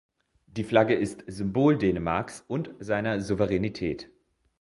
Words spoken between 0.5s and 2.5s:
Flagge ist Symbol Dänemarks